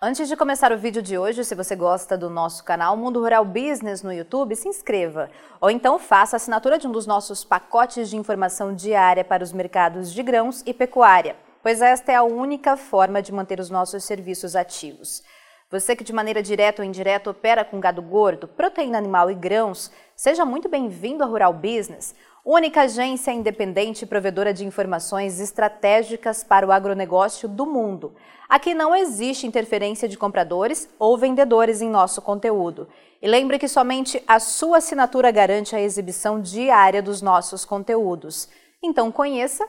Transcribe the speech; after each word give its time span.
Antes 0.00 0.28
de 0.28 0.36
começar 0.36 0.70
o 0.70 0.78
vídeo 0.78 1.02
de 1.02 1.18
hoje, 1.18 1.42
se 1.42 1.56
você 1.56 1.74
gosta 1.74 2.16
do 2.16 2.30
nosso 2.30 2.62
canal 2.62 2.96
Mundo 2.96 3.18
Rural 3.18 3.44
Business 3.44 4.00
no 4.00 4.12
YouTube, 4.12 4.54
se 4.54 4.68
inscreva. 4.68 5.28
Ou 5.60 5.68
então 5.68 5.98
faça 5.98 6.36
a 6.36 6.38
assinatura 6.38 6.78
de 6.78 6.86
um 6.86 6.92
dos 6.92 7.04
nossos 7.04 7.42
pacotes 7.42 8.08
de 8.08 8.16
informação 8.16 8.72
diária 8.72 9.24
para 9.24 9.42
os 9.42 9.52
mercados 9.52 10.12
de 10.12 10.22
grãos 10.22 10.62
e 10.64 10.72
pecuária, 10.72 11.34
pois 11.64 11.82
esta 11.82 12.12
é 12.12 12.14
a 12.14 12.22
única 12.22 12.76
forma 12.76 13.20
de 13.20 13.32
manter 13.32 13.58
os 13.58 13.70
nossos 13.70 14.04
serviços 14.04 14.54
ativos. 14.54 15.24
Você 15.68 15.96
que 15.96 16.04
de 16.04 16.12
maneira 16.12 16.44
direta 16.44 16.80
ou 16.80 16.86
indireta 16.86 17.30
opera 17.30 17.64
com 17.64 17.80
gado 17.80 18.00
gordo, 18.00 18.46
proteína 18.46 18.98
animal 18.98 19.28
e 19.32 19.34
grãos, 19.34 19.90
seja 20.14 20.44
muito 20.44 20.68
bem-vindo 20.68 21.24
ao 21.24 21.30
Rural 21.30 21.52
Business, 21.52 22.14
única 22.50 22.82
agência 22.82 23.30
independente 23.30 24.06
provedora 24.06 24.54
de 24.54 24.64
informações 24.64 25.38
estratégicas 25.38 26.42
para 26.42 26.66
o 26.66 26.72
agronegócio 26.72 27.46
do 27.46 27.66
mundo. 27.66 28.14
Aqui 28.48 28.72
não 28.72 28.96
existe 28.96 29.46
interferência 29.46 30.08
de 30.08 30.16
compradores 30.16 30.88
ou 30.98 31.18
vendedores 31.18 31.82
em 31.82 31.90
nosso 31.90 32.22
conteúdo. 32.22 32.88
E 33.20 33.28
lembre 33.28 33.58
que 33.58 33.68
somente 33.68 34.22
a 34.26 34.40
sua 34.40 34.78
assinatura 34.78 35.30
garante 35.30 35.76
a 35.76 35.80
exibição 35.80 36.40
diária 36.40 37.02
dos 37.02 37.20
nossos 37.20 37.66
conteúdos. 37.66 38.48
Então 38.82 39.12
conheça 39.12 39.68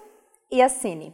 e 0.49 0.62
assine. 0.62 1.13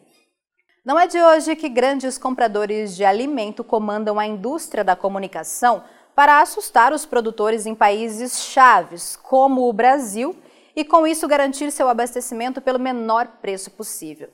Não 0.85 0.99
é 0.99 1.07
de 1.07 1.19
hoje 1.19 1.55
que 1.55 1.67
grandes 1.67 2.15
compradores 2.15 2.95
de 2.95 3.03
alimento 3.03 3.63
comandam 3.63 4.19
a 4.19 4.27
indústria 4.27 4.83
da 4.83 4.95
comunicação 4.95 5.83
para 6.13 6.41
assustar 6.41 6.93
os 6.93 7.07
produtores 7.07 7.65
em 7.65 7.73
países 7.73 8.43
chaves, 8.43 9.15
como 9.15 9.67
o 9.67 9.73
Brasil, 9.73 10.35
e 10.75 10.83
com 10.83 11.07
isso 11.07 11.27
garantir 11.27 11.71
seu 11.71 11.87
abastecimento 11.87 12.61
pelo 12.61 12.79
menor 12.79 13.27
preço 13.41 13.71
possível. 13.71 14.29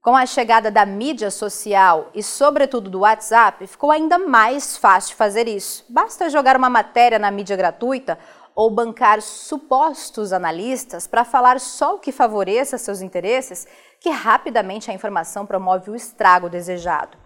Com 0.00 0.16
a 0.16 0.26
chegada 0.26 0.70
da 0.70 0.84
mídia 0.84 1.30
social 1.30 2.10
e, 2.14 2.22
sobretudo, 2.22 2.90
do 2.90 3.00
WhatsApp, 3.00 3.66
ficou 3.66 3.90
ainda 3.90 4.18
mais 4.18 4.76
fácil 4.76 5.16
fazer 5.16 5.48
isso. 5.48 5.84
Basta 5.88 6.28
jogar 6.28 6.56
uma 6.56 6.68
matéria 6.68 7.18
na 7.18 7.30
mídia 7.30 7.56
gratuita 7.56 8.18
ou 8.54 8.70
bancar 8.70 9.20
supostos 9.20 10.32
analistas 10.32 11.06
para 11.06 11.24
falar 11.24 11.58
só 11.58 11.94
o 11.94 11.98
que 11.98 12.12
favoreça 12.12 12.78
seus 12.78 13.00
interesses, 13.00 13.66
que 13.98 14.10
rapidamente 14.10 14.90
a 14.90 14.94
informação 14.94 15.46
promove 15.46 15.90
o 15.90 15.96
estrago 15.96 16.50
desejado. 16.50 17.16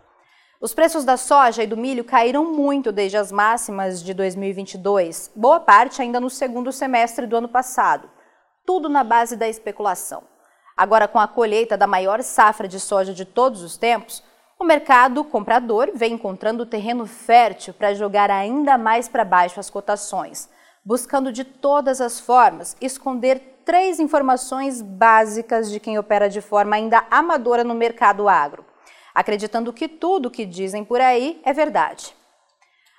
Os 0.61 0.73
preços 0.75 1.05
da 1.05 1.17
soja 1.17 1.63
e 1.63 1.67
do 1.67 1.77
milho 1.77 2.05
caíram 2.05 2.45
muito 2.45 2.91
desde 2.91 3.17
as 3.17 3.31
máximas 3.31 4.03
de 4.03 4.15
2022, 4.15 5.31
boa 5.35 5.61
parte 5.61 6.01
ainda 6.01 6.19
no 6.19 6.31
segundo 6.31 6.73
semestre 6.73 7.27
do 7.27 7.37
ano 7.37 7.49
passado. 7.49 8.09
Tudo 8.69 8.91
na 8.91 9.03
base 9.03 9.35
da 9.35 9.49
especulação. 9.49 10.25
Agora, 10.77 11.09
com 11.09 11.19
a 11.19 11.27
colheita 11.27 11.75
da 11.75 11.87
maior 11.87 12.23
safra 12.23 12.69
de 12.69 12.79
soja 12.79 13.15
de 13.15 13.25
todos 13.25 13.63
os 13.63 13.79
tempos, 13.79 14.23
o 14.59 14.65
mercado 14.65 15.25
comprador 15.25 15.91
vem 15.95 16.13
encontrando 16.13 16.67
terreno 16.67 17.07
fértil 17.07 17.73
para 17.73 17.95
jogar 17.95 18.31
ainda 18.31 18.77
mais 18.77 19.09
para 19.09 19.25
baixo 19.25 19.59
as 19.59 19.71
cotações, 19.71 20.51
buscando 20.85 21.33
de 21.33 21.45
todas 21.45 21.99
as 21.99 22.21
formas 22.21 22.77
esconder 22.79 23.63
três 23.65 23.99
informações 23.99 24.83
básicas 24.83 25.71
de 25.71 25.81
quem 25.81 25.99
opera 25.99 26.29
de 26.29 26.43
forma 26.43 26.77
ainda 26.77 27.07
amadora 27.11 27.65
no 27.65 27.75
mercado 27.75 28.29
agro, 28.29 28.67
acreditando 29.15 29.73
que 29.73 29.89
tudo 29.89 30.27
o 30.27 30.31
que 30.31 30.45
dizem 30.45 30.85
por 30.85 31.01
aí 31.01 31.41
é 31.43 31.55
verdade. 31.55 32.18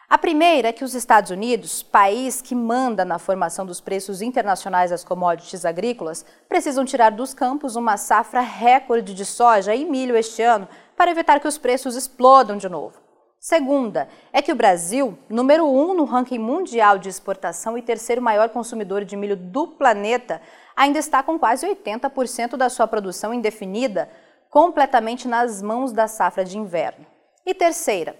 A 0.10 0.18
primeira 0.18 0.70
é 0.70 0.74
que 0.74 0.84
os 0.84 0.96
Estados 0.96 1.30
Unidos, 1.30 1.84
país 1.84 2.42
que 2.42 2.56
manda 2.56 3.06
na 3.06 3.20
formação 3.20 3.64
dos 3.64 3.80
preços 3.80 4.24
internacionais 4.24 4.90
das 4.90 5.04
commodities 5.04 5.66
agrícolas, 5.66 6.26
precisam 6.48 6.84
tirar 6.84 7.12
dos 7.12 7.32
campos 7.32 7.76
uma 7.76 7.96
safra 7.96 8.42
recorde 8.42 9.14
de 9.14 9.24
soja 9.24 9.76
e 9.76 9.86
milho 9.86 10.18
este 10.18 10.42
ano 10.42 10.68
para 10.98 11.12
evitar 11.12 11.40
que 11.40 11.48
os 11.48 11.60
preços 11.60 11.96
explodam 11.96 12.58
de 12.58 12.68
novo. 12.68 12.98
Segunda 13.40 14.10
é 14.34 14.42
que 14.42 14.52
o 14.52 14.56
Brasil, 14.56 15.16
número 15.30 15.70
um 15.70 15.94
no 15.94 16.06
ranking 16.06 16.40
mundial 16.40 16.98
de 16.98 17.08
exportação 17.08 17.78
e 17.78 17.82
terceiro 17.84 18.20
maior 18.20 18.50
consumidor 18.50 19.06
de 19.06 19.16
milho 19.16 19.36
do 19.36 19.68
planeta, 19.68 20.42
ainda 20.76 20.98
está 20.98 21.22
com 21.22 21.38
quase 21.38 21.68
80% 21.68 22.58
da 22.58 22.68
sua 22.68 22.88
produção 22.88 23.32
indefinida 23.32 24.10
completamente 24.50 25.28
nas 25.28 25.62
mãos 25.62 25.92
da 25.92 26.08
safra 26.08 26.44
de 26.44 26.58
inverno. 26.58 27.06
E 27.46 27.54
terceira, 27.54 28.16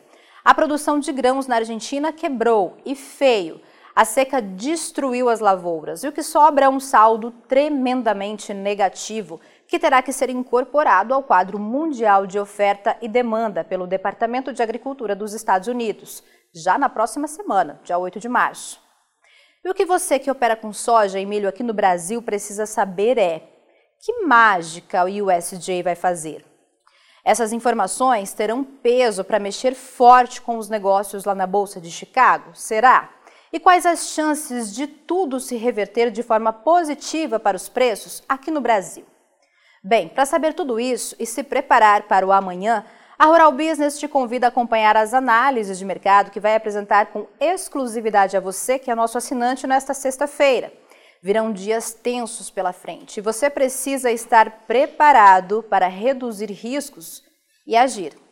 a 0.50 0.54
produção 0.56 0.98
de 0.98 1.12
grãos 1.12 1.46
na 1.46 1.58
Argentina 1.58 2.12
quebrou 2.12 2.76
e 2.84 2.96
feio. 2.96 3.62
A 3.96 4.04
seca 4.04 4.42
destruiu 4.42 5.30
as 5.30 5.40
lavouras 5.40 6.04
e 6.04 6.08
o 6.08 6.12
que 6.12 6.24
sobra 6.24 6.66
é 6.66 6.70
um 6.70 6.80
saldo 6.80 7.30
tremendamente 7.48 8.52
negativo 8.52 9.40
que 9.68 9.78
terá 9.78 10.02
que 10.02 10.12
ser 10.12 10.28
incorporado 10.32 11.14
ao 11.14 11.22
quadro 11.22 11.60
mundial 11.60 12.26
de 12.26 12.40
oferta 12.40 12.98
e 13.00 13.08
demanda 13.08 13.64
pelo 13.64 13.86
Departamento 13.86 14.52
de 14.52 14.64
Agricultura 14.64 15.16
dos 15.16 15.36
Estados 15.36 15.68
Unidos, 15.68 16.24
já 16.52 16.80
na 16.80 16.90
próxima 16.90 17.28
semana, 17.28 17.80
dia 17.84 18.00
8 18.00 18.20
de 18.20 18.28
março. 18.28 18.82
E 19.64 19.70
o 19.70 19.74
que 19.76 19.86
você 19.86 20.18
que 20.18 20.32
opera 20.32 20.56
com 20.56 20.74
soja 20.74 21.20
e 21.20 21.28
milho 21.28 21.48
aqui 21.48 21.62
no 21.62 21.76
Brasil 21.76 22.24
precisa 22.24 22.66
saber 22.66 23.20
é: 23.20 23.48
que 24.04 24.26
mágica 24.26 25.06
o 25.06 25.28
USDA 25.28 25.84
vai 25.84 25.94
fazer? 25.94 26.49
Essas 27.24 27.52
informações 27.52 28.34
terão 28.34 28.64
peso 28.64 29.24
para 29.24 29.40
mexer 29.40 29.76
forte 29.76 30.42
com 30.42 30.58
os 30.58 30.70
negócios 30.70 31.26
lá 31.26 31.36
na 31.36 31.46
Bolsa 31.46 31.80
de 31.82 31.92
Chicago? 31.92 32.52
Será? 32.54 33.10
E 33.52 33.60
quais 33.60 33.86
as 33.86 34.10
chances 34.10 34.74
de 34.74 34.86
tudo 34.86 35.40
se 35.40 35.56
reverter 35.58 36.12
de 36.12 36.24
forma 36.24 36.54
positiva 36.54 37.40
para 37.40 37.58
os 37.58 37.68
preços 37.68 38.24
aqui 38.30 38.52
no 38.52 38.62
Brasil? 38.62 39.06
Bem, 39.84 40.08
para 40.08 40.26
saber 40.26 40.54
tudo 40.54 40.80
isso 40.80 41.16
e 41.20 41.26
se 41.26 41.42
preparar 41.42 42.04
para 42.04 42.28
o 42.28 42.32
amanhã, 42.32 42.86
a 43.18 43.26
Rural 43.26 43.52
Business 43.52 44.00
te 44.00 44.08
convida 44.08 44.48
a 44.48 44.50
acompanhar 44.50 44.96
as 44.96 45.14
análises 45.14 45.78
de 45.78 45.86
mercado 45.86 46.32
que 46.32 46.40
vai 46.40 46.56
apresentar 46.56 47.08
com 47.08 47.28
exclusividade 47.40 48.38
a 48.38 48.40
você, 48.40 48.80
que 48.80 48.92
é 48.92 48.96
nosso 48.96 49.18
assinante, 49.18 49.68
nesta 49.68 49.94
sexta-feira. 49.94 50.72
Virão 51.22 51.52
dias 51.52 51.94
tensos 51.94 52.50
pela 52.50 52.72
frente 52.72 53.20
você 53.20 53.50
precisa 53.50 54.12
estar 54.12 54.66
preparado 54.66 55.62
para 55.64 55.88
reduzir 55.88 56.52
riscos 56.52 57.24
e 57.68 57.76
agir. 57.76 58.29